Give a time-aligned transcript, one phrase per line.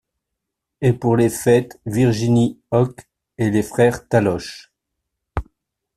[0.81, 3.07] Et pour les fêtes Virginie Hocq
[3.37, 4.71] et les Frères Taloche.